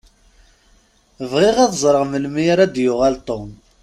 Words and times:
Bɣiɣ 1.31 1.55
ad 1.65 1.73
ẓṛeɣ 1.81 2.03
melmi 2.07 2.43
ara 2.53 2.65
d-yuɣal 2.73 3.15
Tom. 3.27 3.49